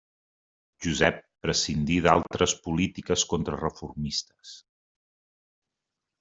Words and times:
Josep 0.85 1.19
prescindí 1.47 1.97
d'altres 2.05 2.57
polítiques 2.69 3.27
contrareformistes. 3.35 4.57